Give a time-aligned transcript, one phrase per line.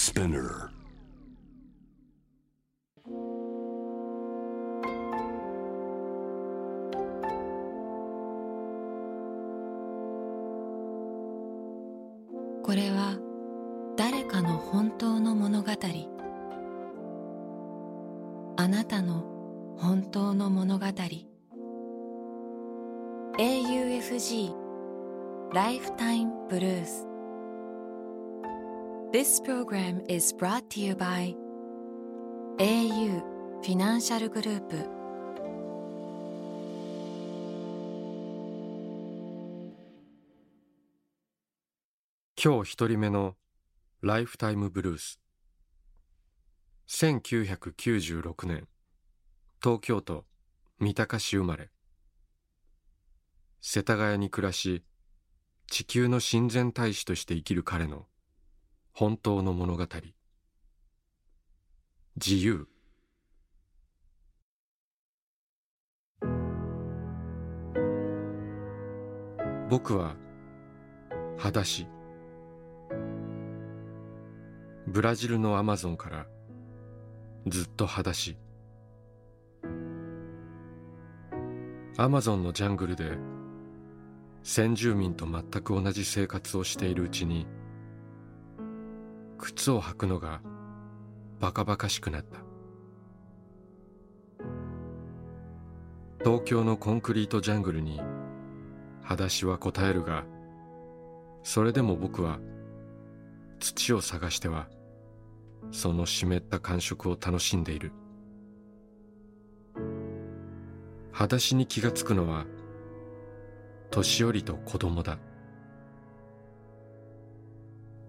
[0.00, 0.70] Spinner
[29.12, 31.34] This program is brought to you by
[32.60, 33.20] au
[33.60, 34.76] フィナンシャルグループ
[42.40, 43.34] 今日一人目の
[44.00, 45.18] ライフタイムブルース。
[46.86, 48.68] 1996年
[49.60, 50.24] 東京都
[50.78, 51.70] 三鷹市生まれ。
[53.60, 54.84] 世田谷に暮らし
[55.66, 58.06] 地球の親善大使として生きる彼の
[59.00, 59.86] 本当の物語。
[62.22, 62.68] 自由。
[69.70, 70.16] 僕は
[71.38, 71.86] 裸足。
[74.86, 76.26] ブラジルのアマゾンから
[77.46, 78.36] ずっと裸足。
[81.96, 83.16] アマゾンのジャングルで
[84.42, 87.46] 先住民と全く同じ生活をしているうちに
[89.40, 90.42] 靴を履くのが
[91.40, 92.40] バカバカしくなった。
[96.22, 97.98] 東京のコンクリートジャングルに
[99.02, 100.24] 裸足は答えるが
[101.42, 102.38] それでも僕は
[103.58, 104.68] 土を探しては
[105.70, 107.92] その湿った感触を楽しんでいる。
[111.12, 112.44] 裸足に気がつくのは
[113.90, 115.18] 年寄りと子供だ。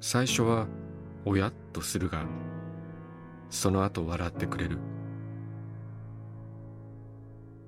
[0.02, 0.68] 最初は
[1.26, 2.26] おやっとするが
[3.50, 4.80] その後笑ってくれる。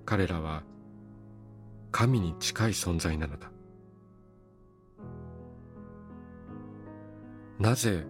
[0.05, 0.63] 彼らは
[1.91, 3.51] 神に近い存在なのだ。
[7.59, 8.05] なぜ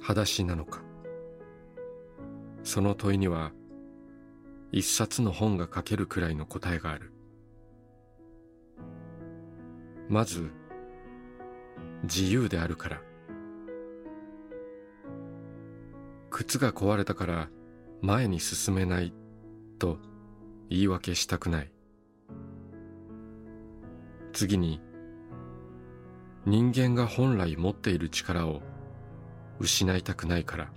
[0.00, 0.82] 裸足なのか。
[2.62, 3.52] その問いには
[4.72, 7.12] 一冊の本が書けるくらいの答えがある。
[10.08, 10.50] まず
[12.04, 13.09] 自由であるから。
[16.40, 17.50] 靴が壊れたから
[18.00, 19.12] 前に進めない
[19.78, 19.98] と
[20.70, 21.70] 言い訳したくない。
[24.32, 24.80] 次に
[26.46, 28.62] 人間が本来持っている力を
[29.58, 30.72] 失いたくないから。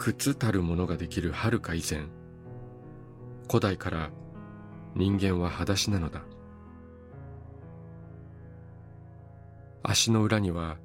[0.00, 2.06] 靴たるものができるはるか以前
[3.46, 4.10] 古代から
[4.96, 6.22] 人間は裸足なのだ。
[9.84, 10.76] 足の裏には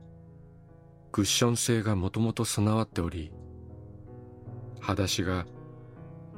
[1.12, 3.32] クッション性がもともと備わっており
[4.80, 5.46] 裸足が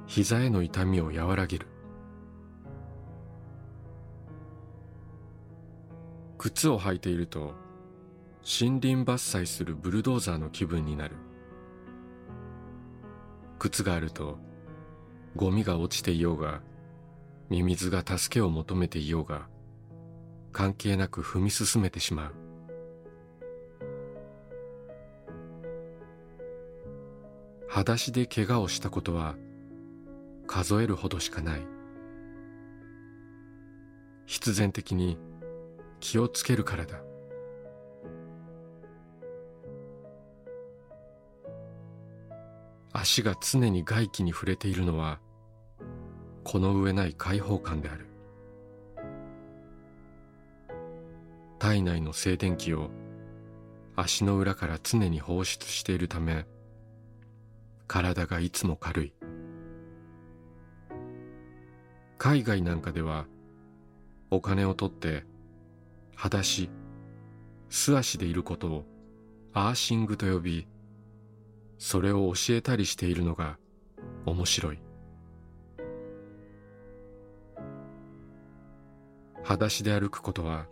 [0.07, 1.67] 膝への痛みを和らげる。
[6.37, 7.53] 靴を履いていると
[8.43, 11.15] 森林伐採するブルドーザーの気分になる。
[13.59, 14.39] 靴があると
[15.35, 16.61] ゴミが落ちていようが
[17.49, 19.47] ミミズが助けを求めていようが
[20.51, 22.50] 関係なく踏み進めてしまう。
[27.73, 29.37] 裸足で怪我をしたことは
[30.45, 31.61] 数えるほどしかない。
[34.25, 35.17] 必然的に
[36.01, 37.01] 気をつけるからだ。
[42.91, 45.21] 足が常に外気に触れているのは
[46.43, 48.05] この上ない開放感である。
[51.57, 52.89] 体内の静電気を
[53.95, 56.45] 足の裏から常に放出しているため
[57.91, 59.13] 体がいつも軽い。
[62.17, 63.25] 海外なんかでは
[64.29, 65.25] お金を取って
[66.15, 66.69] 裸足
[67.67, 68.85] 素足でいることを
[69.51, 70.67] アーシングと呼び
[71.79, 73.57] それを教えたりしているのが
[74.25, 74.79] 面白い。
[79.43, 80.65] 裸足で歩くことは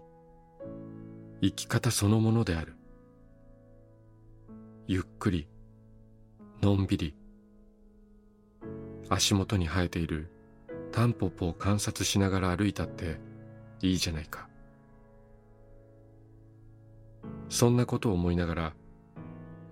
[1.42, 2.78] 生き方そのものである。
[4.88, 5.50] ゆっくり
[6.62, 7.19] のんびり
[9.10, 10.30] 足元に生えている。
[10.92, 13.20] タンポポを観察しながら歩いたって
[13.82, 14.50] いいじゃないか。
[17.48, 18.74] そんなことを思いながら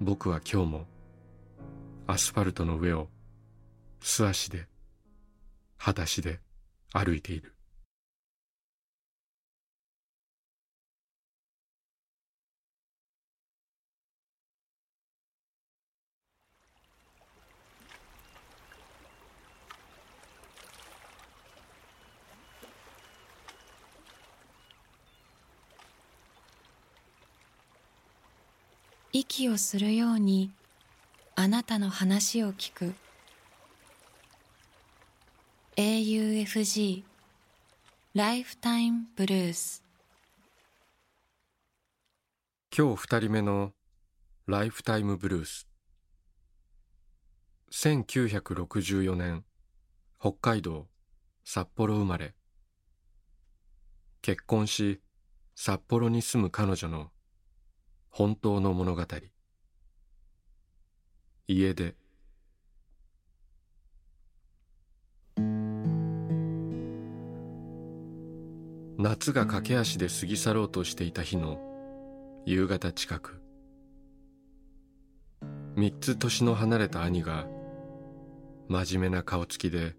[0.02, 0.86] 僕は今日も
[2.08, 3.10] アスファルトの上を
[4.00, 4.68] 素足で
[5.78, 6.40] 裸足で
[6.94, 7.57] 歩いている。
[29.20, 30.52] 息をするように
[31.36, 32.94] あなたの話を聞く。
[35.76, 37.02] AUFG
[38.14, 39.84] ライフタイムブルース
[42.76, 43.72] 今日二人目の
[44.46, 45.68] ライフタイムブルース
[47.72, 49.44] 1964年
[50.20, 50.86] 北海道
[51.44, 52.36] 札幌生まれ。
[54.22, 55.02] 結婚し
[55.56, 57.10] 札幌に住む彼女の
[58.10, 59.04] 本当の物語。
[61.48, 61.96] 家出
[68.98, 71.60] 夏が駆け足で過ぎ去ろうとしていた日の
[72.46, 73.42] 夕方近く。
[75.76, 77.46] 三つ年の離れた兄が
[78.68, 79.96] 真面目な顔つきで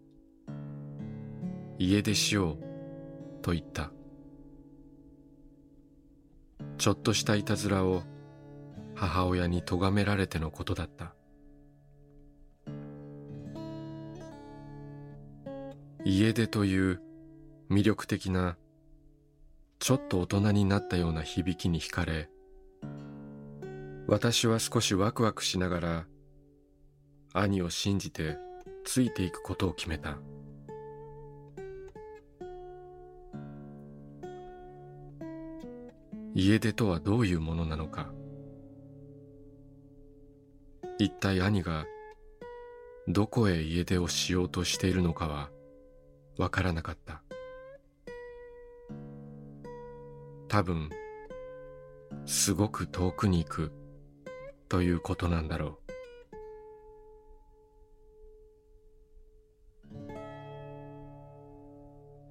[1.79, 2.59] 家出しよう
[3.43, 3.93] と言った。
[6.79, 8.03] ちょっとしたいたずらを
[8.95, 11.15] 母親に咎められてのことだった。
[16.05, 17.03] 家出という
[17.71, 18.57] 魅力的な
[19.79, 22.31] ちょっと大人になったような響きに惹かれ
[24.07, 26.07] 私は少しワクワクしながら
[27.35, 28.39] 兄を信じて
[28.85, 30.19] ついていくことを決めた。
[36.41, 38.13] 家出とはどういうものなのか。
[41.01, 41.85] 一体兄が
[43.09, 45.51] どこへ家出をしようとしているのかは
[46.37, 47.25] わからなかった。
[50.47, 50.91] 多分
[52.25, 53.73] すごく遠くに行く
[54.69, 55.77] ということなんだろう。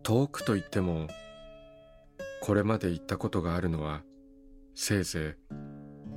[0.03, 1.09] 遠くといっても
[2.47, 4.03] これまで行ったことがあるのは
[4.73, 5.35] せいぜ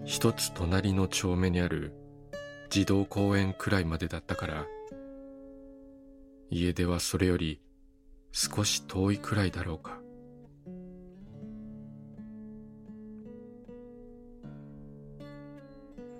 [0.05, 1.93] い一つ隣の丁目にある
[2.69, 4.67] 児童公園くらいまでだったから
[6.49, 7.61] 家出はそれより
[8.31, 9.99] 少し遠いくらいだろうか。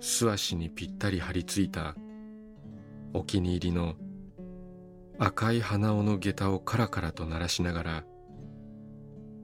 [0.01, 1.95] 素足にぴったり張り付いた
[3.13, 3.95] お気に入りの
[5.19, 8.03] 赤い鼻緒の下駄をカラカラと鳴らしながら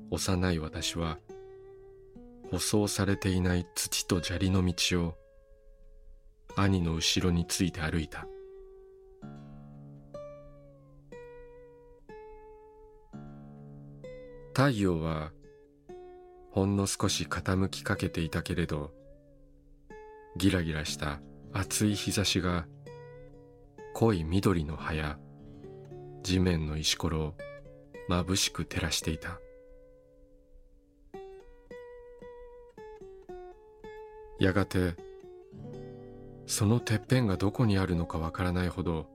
[0.09, 1.19] 幼い私は
[2.49, 5.15] 舗装されていない土と砂利の道を
[6.55, 8.25] 兄の後ろについて歩いた。
[14.53, 15.31] 太陽は
[16.49, 18.91] ほんの少し傾きかけていたけれど
[20.35, 21.19] ギラギラした
[21.53, 22.65] 熱い日差しが
[23.93, 25.19] 濃い緑の葉や
[26.23, 27.33] 地面の石ころを
[28.09, 29.39] 眩しく照らしていた。
[34.39, 34.95] やがて
[36.45, 39.07] そのてっぺんがどこにあるのかわからないほど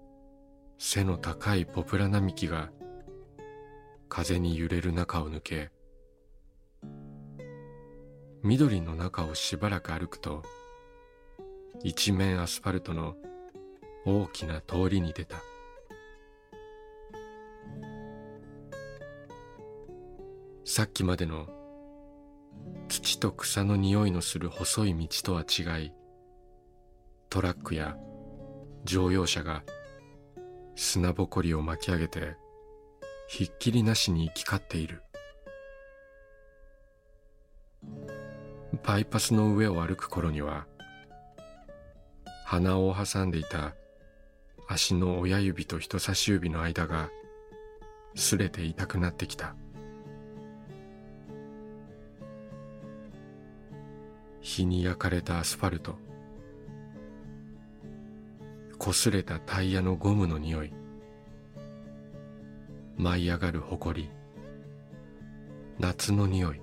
[0.79, 2.71] 背の高いポプラ並木が
[4.09, 5.71] 風に揺れる中を抜け
[8.43, 10.43] 緑の中をしばらく歩くと
[11.85, 13.15] 一面アスファルトの
[14.05, 15.37] 大きな通りに出た。
[20.65, 21.47] さっきまでの
[22.89, 25.93] 土と草の匂いのする細い道とは違い
[27.31, 27.97] トラックや
[28.85, 29.63] 乗用車が
[30.77, 32.37] 砂ぼこりを巻き上げて
[33.29, 35.03] ひっきりなしに行き交っている。
[38.85, 40.67] バイパスの上を歩く頃には
[42.45, 43.75] 鼻を挟んでいた
[44.69, 47.11] 足の親指と人差し指の間が
[48.17, 49.55] 擦れて痛くなってきた。
[54.43, 55.97] 日に焼かれたアスファルト。
[58.79, 60.73] 擦れたタイヤのゴムの匂い。
[62.97, 64.11] 舞い上がる埃。
[65.79, 66.61] 夏の匂い。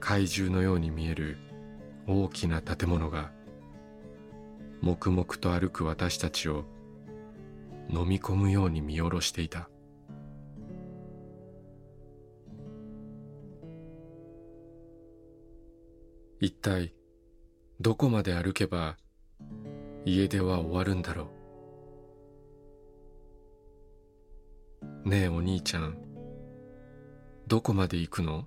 [0.00, 1.38] 怪獣のように見える
[2.08, 3.30] 大きな建物が
[4.80, 6.64] 黙々と歩く私たちを
[7.88, 9.69] 飲み込むように見下ろしていた。
[16.42, 16.94] 一体
[17.82, 18.96] どこまで歩けば
[20.06, 21.30] 家出は終わるんだろ
[25.04, 25.08] う。
[25.10, 25.98] ねえお兄ちゃん
[27.46, 28.46] どこまで行くの？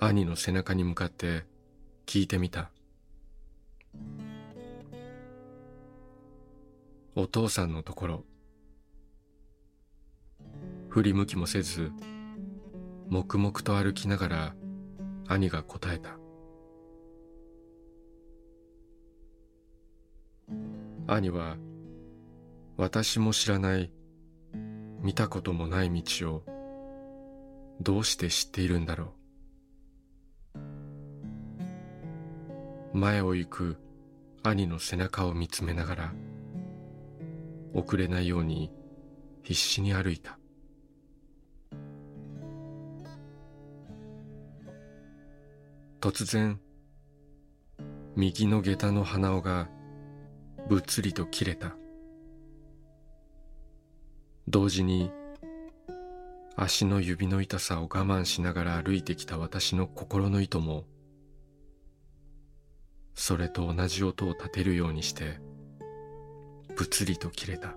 [0.00, 1.44] 兄の背中に向かって
[2.06, 2.70] 聞いてみた。
[7.14, 8.24] お父さんのところ。
[10.88, 11.92] 振り向きもせず
[13.10, 14.54] 黙々と歩きながら
[15.30, 16.18] 兄が答えた。
[21.06, 21.56] 兄は
[22.76, 23.92] 私も知らない
[25.00, 26.42] 見たこともない道を
[27.80, 29.14] どうして知っているんだろ
[30.56, 30.58] う。
[32.98, 33.76] 前を行く
[34.42, 36.12] 兄の背中を見つめながら
[37.72, 38.72] 遅れないように
[39.44, 40.39] 必死に歩いた。
[46.00, 46.58] 突然
[48.16, 49.68] 右の下駄の鼻緒が
[50.66, 51.76] ぶっつりと切れた。
[54.48, 55.12] 同時に
[56.56, 60.84] 足の指の痛さを我慢しながら歩いてきた私の心の糸も
[63.14, 65.38] それと同じ音を立てるようにして
[66.76, 67.76] ぶつりと切れた。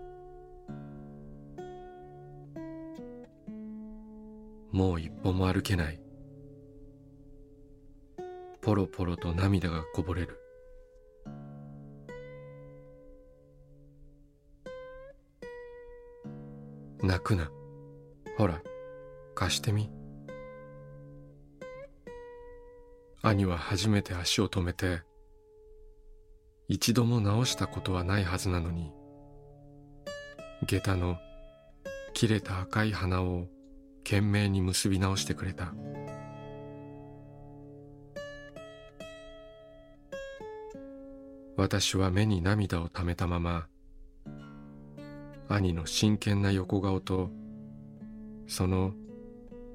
[4.72, 6.00] もう一歩も歩けない。
[8.64, 10.40] ポロポロと涙がこぼれる。
[17.02, 17.52] 泣くな。
[18.38, 18.62] ほら
[19.36, 19.92] 貸してみ。
[23.22, 25.02] 兄は初めて足を止めて
[26.70, 28.94] 一度も直したことはないはずなのに
[30.66, 31.18] 下駄の
[32.14, 33.48] 切れた赤い鼻を
[34.06, 35.74] 懸命に結び直してくれた。
[41.56, 43.68] 私は目に涙をためたまま
[45.50, 47.30] 兄の真剣な横顔と
[48.48, 48.94] その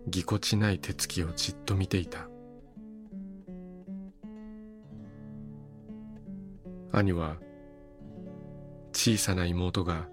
[0.09, 2.29] ぎこちない手つきをじっと見ていた。
[6.91, 7.37] 兄は
[8.93, 10.09] 小さな妹が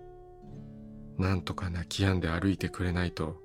[1.17, 3.37] 何とか泣き止んで歩いてくれないと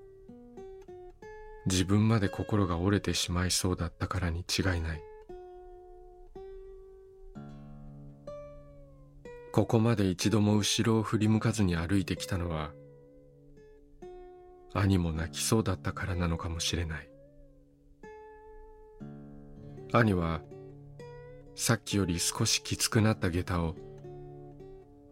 [1.66, 5.09] 自分まで心が折れてしまいそうだったからに違いない。
[9.52, 12.71] ここまで一度も後ろを振り向かずに歩いてきたのは
[14.73, 17.11] 兄も泣きそうだったからなのかもしれない。
[19.92, 20.40] 兄は
[21.57, 23.75] さっきより少しきつくなった下駄を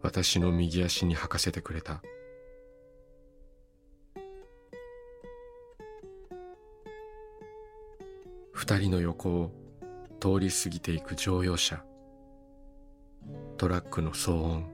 [0.01, 2.01] 私の右足に履かせてくれた。
[8.53, 9.51] 二人の横を
[10.21, 11.83] 通り過ぎていく乗用車。
[13.59, 14.65] トラックの騒音。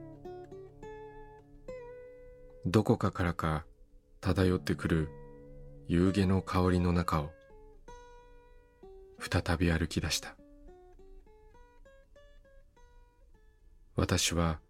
[2.64, 3.66] どこかからか
[4.20, 5.08] 漂ってくる
[5.88, 7.30] 夕げの香りの中を
[9.18, 10.36] 再び歩き出した。
[13.96, 14.60] 私は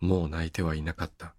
[0.00, 1.36] もう泣いてはいなかった。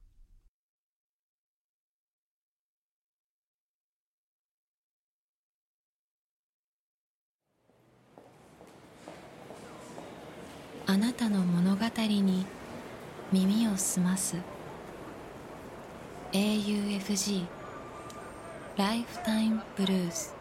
[10.89, 12.46] あなたの物語に
[13.34, 14.38] 耳を澄ます。
[16.32, 17.46] AUFG
[18.77, 20.34] ライフタイムブルース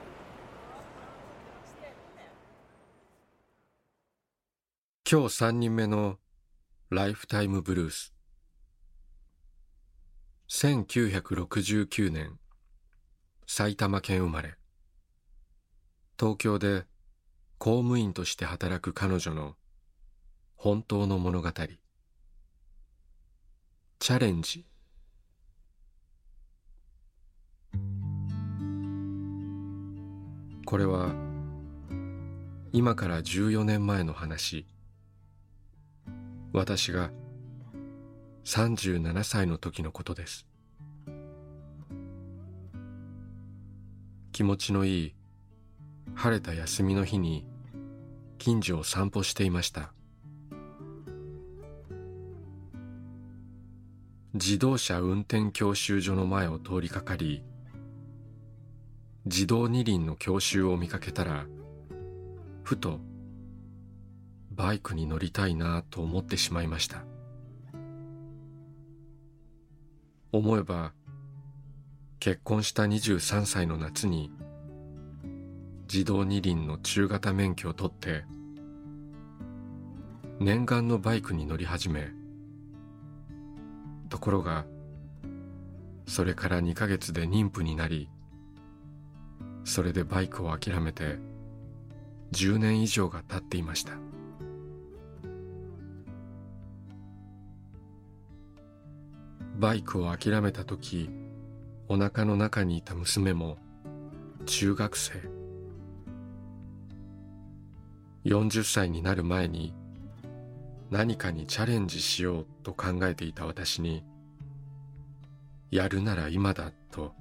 [5.11, 6.19] 今日三人目の
[6.91, 8.15] ライフタイムブルース
[10.49, 12.39] 1969年。
[13.49, 14.55] 埼玉県生まれ。
[16.21, 16.85] 東京で
[17.59, 19.57] 公務員として働く彼女の
[20.57, 21.53] 本当の物語。
[23.99, 24.65] チャレンジ。
[30.65, 31.15] これは
[32.73, 34.67] 今から14年前の話。
[36.53, 37.11] 私が
[38.45, 40.47] 37歳の時のことです。
[44.33, 45.15] 気持ちのいい
[46.15, 47.47] 晴れた休みの日に
[48.39, 49.93] 近所を散歩していました。
[54.37, 57.43] 自動車運転教習所の前を通りかかり
[59.25, 61.47] 自動二輪の教習を見かけたら
[62.63, 63.01] ふと
[64.51, 67.05] バイクに乗りたいなと思ってしまいました。
[70.33, 70.93] 思えば
[72.21, 74.31] 結婚した23歳の夏に
[75.91, 78.25] 自動二輪の中型免許を取って
[80.41, 82.26] 念願のバイクに乗り始め
[84.07, 84.65] ところが
[86.07, 88.09] それから2ヶ月で妊婦になり
[89.65, 91.19] それでバイクを諦めて
[92.33, 93.93] 10年以上が経っていました。
[99.59, 101.09] バイクを諦めた時
[101.89, 103.57] お腹の中にいた娘も
[104.45, 105.13] 中学生。
[108.25, 109.73] 40歳になる前に
[110.91, 114.05] 何かにチャレンジしようと考えていた私に
[115.71, 117.13] やるなら今だと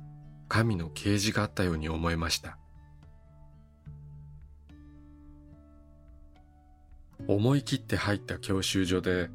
[0.47, 2.57] 神の啓示があったように思えました。
[7.27, 9.29] 思い切って入った教習所で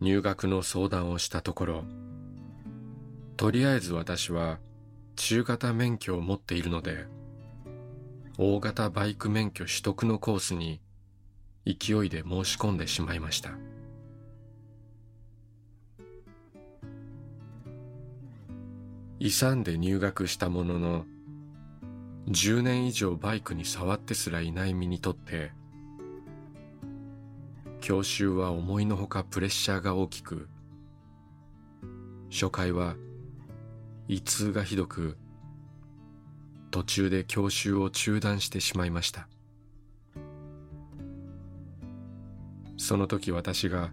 [0.00, 1.84] 入学の相談をしたところ
[3.36, 4.58] とりあえず私は
[5.16, 7.06] 中型免許を持っているので
[8.38, 10.80] 大型バイク免許取得のコースに
[11.66, 13.52] 勢いで申し込んでしまいました。
[19.20, 21.04] 勇んで入学したものの
[22.28, 25.50] 10年以上バイクに触ってすらいない身にとって
[27.80, 30.48] 教習は思いのほかプレッシャーが大きく
[32.30, 32.94] 初回は
[34.06, 35.16] 胃痛がひどく
[36.70, 39.26] 途中で教習を中断してしまいました。
[42.78, 43.90] その時私が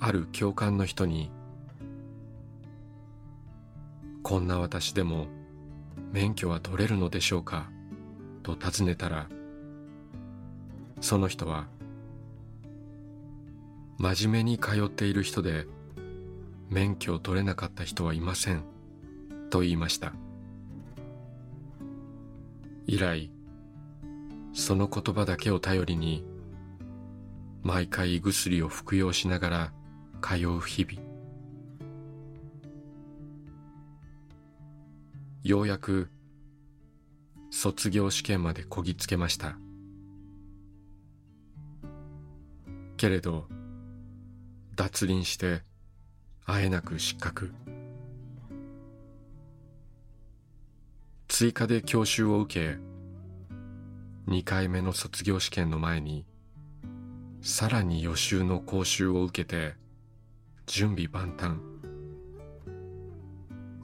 [0.00, 1.30] ある教官の人に
[4.24, 5.28] こんな私でも
[6.10, 7.70] 免許は取れるのでしょうか？
[8.42, 9.28] と尋ねたら
[11.00, 11.68] その人は
[13.98, 15.66] 真面目に通っている人で
[16.70, 18.62] 免許を取れなかった人はいません
[19.50, 20.12] と言いました。
[22.86, 23.30] 以来
[24.54, 26.24] その言葉だけを頼りに
[27.66, 29.72] 毎回胃薬を服用しながら
[30.22, 31.04] 通う日々。
[35.42, 36.08] ようやく
[37.50, 39.58] 卒業試験までこぎつけました。
[42.96, 43.48] けれど
[44.76, 45.62] 脱輪して
[46.44, 47.52] あえなく失格。
[51.26, 52.78] 追加で教習を受け
[54.30, 56.26] 2回目の卒業試験の前に
[57.48, 59.76] さらに予習の講習を受けて
[60.66, 61.58] 準備万端。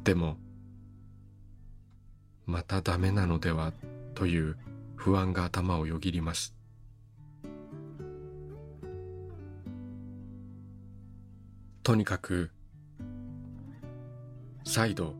[0.02, 0.36] でも
[2.44, 3.72] またダメなのでは
[4.16, 4.56] という
[4.96, 6.56] 不安が頭をよぎります。
[11.84, 12.50] とにかく
[14.64, 15.14] 再度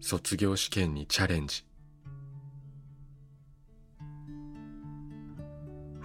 [0.00, 1.67] 卒業試験にチャレンジ。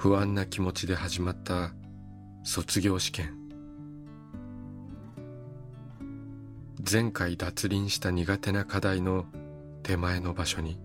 [0.04, 1.72] 不安な気持ちで始まった
[2.44, 3.38] 卒業試験。
[6.92, 9.24] 前回脱輪した苦手な課題の
[9.82, 10.78] 手前の場所に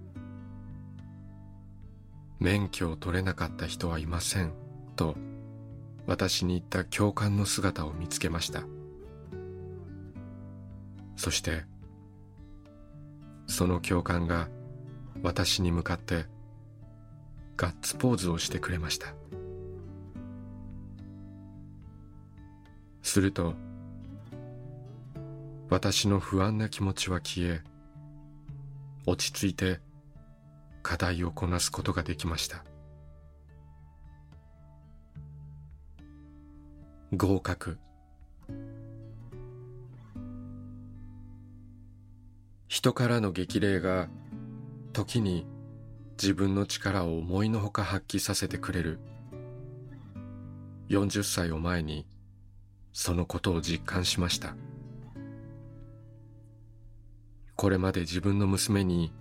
[2.38, 4.52] 免許を取れなかった人はいません
[4.94, 5.16] と
[6.06, 8.62] 私に言った教官の姿を見つけました。
[11.16, 11.64] そして
[13.48, 14.48] その教官が
[15.24, 16.26] 私に向かって
[17.58, 19.08] ガッツポーズをしてくれました。
[23.02, 23.54] すると
[25.68, 27.62] 私の不安な気持ちは消え
[29.06, 29.80] 落ち着いて
[30.82, 32.64] 課題をこなすことができました。
[37.12, 37.78] 合格。
[42.68, 44.08] 人からの激励が
[44.92, 45.46] 時に
[46.20, 48.98] 自分の力を思いのほか発揮させてくれる。
[50.88, 52.06] 40歳を前に
[52.92, 54.56] そのことを実感しました。
[57.54, 59.12] これまで自分の娘に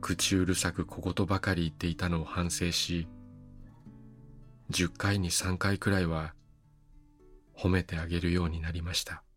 [0.00, 3.06] 口うるさく小言ばかり言っていたのを反省し
[4.70, 6.34] 10回に3回くらいは
[7.56, 9.22] 褒めてあげるようになりました「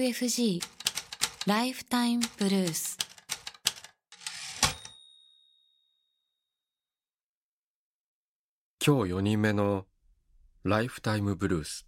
[0.00, 0.62] UFG
[1.46, 2.96] ライフタイムブルース」
[8.82, 9.86] 今日4人目の
[10.64, 11.86] ライフタイムブルース。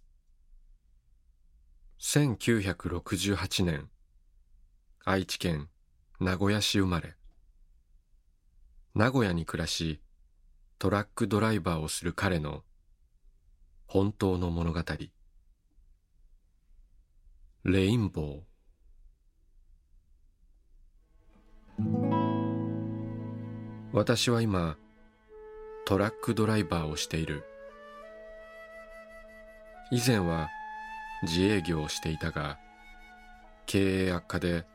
[1.99, 3.89] 1968年
[5.03, 5.71] 愛知県
[6.19, 7.15] 名古屋市生まれ。
[8.93, 10.03] 名古屋に暮らし
[10.77, 12.63] トラックドライバーをする彼の
[13.87, 14.83] 本当の物語。
[17.65, 21.83] レインボー。
[23.93, 24.75] 私は今
[25.85, 27.45] トラックドライバーをしている。
[29.91, 30.49] 以前は
[31.21, 32.59] 自営業をしていたが
[33.65, 34.65] 経営悪化で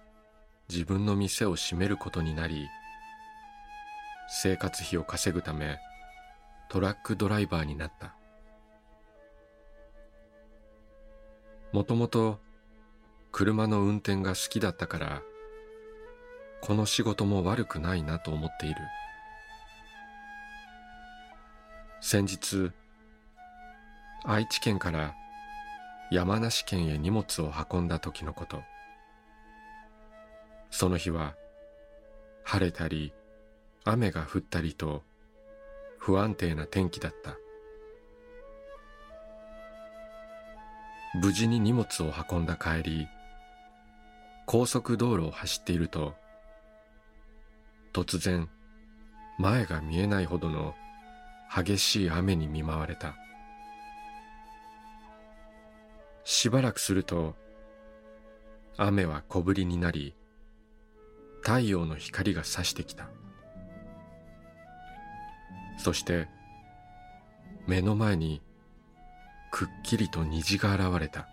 [0.70, 2.68] 自分の店を閉めることになり
[4.29, 5.77] 生活費を稼ぐため
[6.70, 8.14] トラックドライバーになった。
[11.70, 12.47] もともと
[13.31, 15.23] 車の運転が好きだったから
[16.61, 18.77] この仕事も悪くないなと思っている。
[22.01, 22.73] 先日
[24.25, 25.14] 愛知県から
[26.11, 28.62] 山梨県へ荷物を運んだ時のこと。
[30.71, 31.35] その日は
[32.45, 33.12] 晴れたり
[33.85, 35.03] 雨が降ったりと
[35.99, 37.37] 不安定な天気だった。
[41.14, 43.09] 無事に荷物を運んだ帰り
[44.50, 46.14] 高速道路を走っていると
[47.92, 48.48] 突然
[49.38, 50.74] 前が見えないほどの
[51.54, 53.14] 激しい雨に見舞われた。
[56.24, 57.34] しばらくすると
[58.78, 60.14] 雨は小降りになり
[61.42, 63.11] 太陽の光が差してきた。
[65.76, 66.26] そして
[67.66, 68.40] 目の前に
[69.50, 71.28] くっきりと虹が現れた。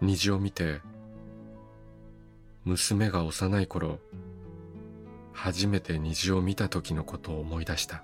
[0.00, 0.80] 虹を見て
[2.64, 3.98] 娘が幼い頃
[5.32, 8.02] 初めて虹を見た時のことを思い出した。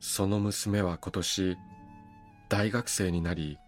[0.00, 1.56] その娘は今年
[2.48, 3.58] 大学生になり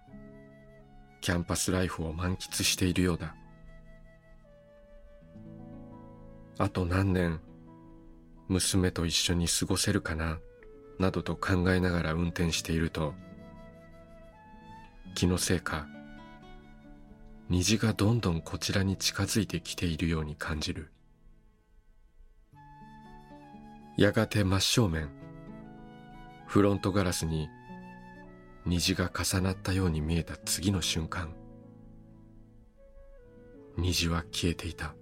[1.20, 3.34] キャンパスライフを満喫しているようだ。
[6.58, 7.40] あと何年
[8.48, 10.38] 娘と一緒に過ごせるかな
[10.98, 13.14] などと考えながら運転していると
[15.16, 15.88] 気のせいか
[17.48, 20.92] 虹がどんどんこちらに近づいてきているように感じる。
[23.96, 25.08] やがて真正面
[26.46, 27.48] フロントガラスに
[28.66, 31.32] 虹が重なったように見えた次の瞬間
[33.78, 34.94] 虹は消えていた。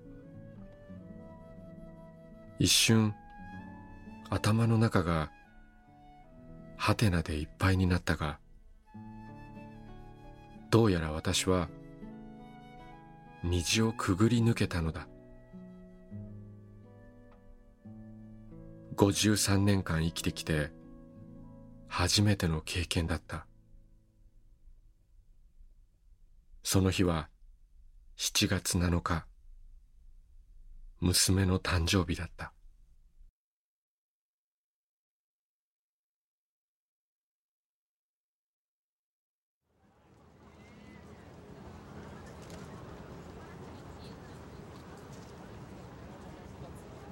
[2.61, 3.15] 一瞬
[4.31, 5.33] 頭の中が
[6.77, 8.39] ハテナでいっぱいになったが
[10.75, 11.69] どうやら私は
[13.45, 15.07] 虹をくぐり抜けたのだ。
[18.97, 20.73] 53年間生きてきて
[21.87, 23.47] 初めての経験だった。
[26.65, 27.29] その日は
[28.17, 29.29] 7月7日
[30.99, 32.53] 娘の誕生日だった「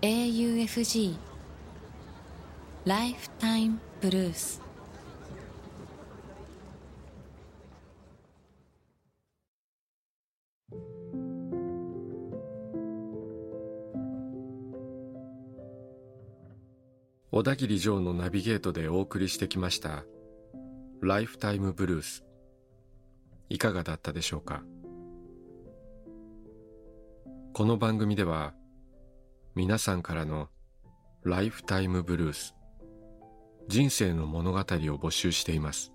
[0.05, 1.15] AUFG
[2.87, 4.61] ライフタイムブルース」
[17.31, 20.05] 小田切城のナビゲートでお送りしてきました
[21.01, 22.25] 「ライフタイムブルース」
[23.49, 24.65] いかがだったでしょうか？
[27.53, 28.53] この番組では
[29.55, 30.49] 皆さんからの
[31.25, 32.55] ライフタイムブルース。
[33.69, 35.93] 人生の物語を募集しています。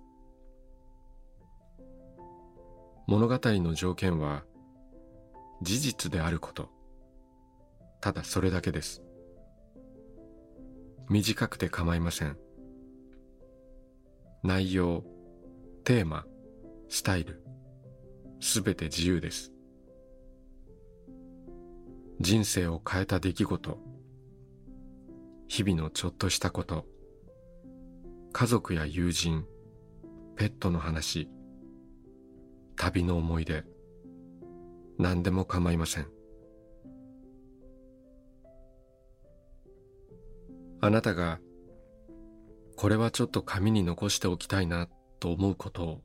[3.07, 4.43] 物語の条件は
[5.63, 6.69] 事実であること。
[7.99, 9.01] ただそれだけです。
[11.09, 12.37] 短くて構いません。
[14.43, 15.03] 内容
[15.83, 16.25] テーマ
[16.89, 17.41] スタイル。
[18.39, 19.51] すべて自由です。
[22.19, 23.77] 人生を変えた出来事。
[25.47, 26.85] 日々のちょっとしたこと。
[28.33, 29.45] 家族や友人。
[30.35, 31.29] ペットの話。
[32.75, 33.63] 旅の思い出。
[34.97, 36.07] 何でも構いません。
[40.81, 41.39] あなたが
[42.75, 44.87] これはちょっと紙に残しておきたいな
[45.19, 45.83] と思うこと。
[45.83, 46.01] を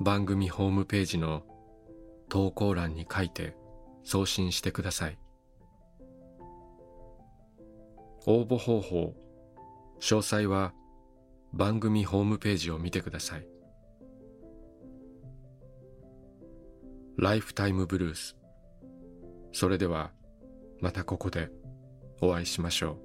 [0.00, 1.42] 番組ホームページの
[2.28, 3.56] 投稿欄に書いて
[4.08, 5.18] 送信してください。
[8.26, 9.14] 応募方法
[10.00, 10.72] 詳細は
[11.52, 13.46] 番組ホームページを見てください。
[17.18, 18.38] ライフタイムブルース
[19.52, 20.12] それでは
[20.80, 21.50] またここで
[22.22, 22.98] お会いしましょう。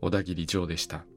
[0.00, 1.04] 小田切ジョーでした「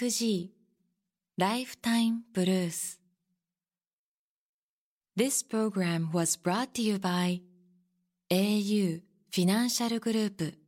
[0.00, 0.48] AUFG
[1.36, 2.98] ライフタイムブルース」
[5.14, 7.42] This program was brought to you by
[8.30, 10.59] au フィ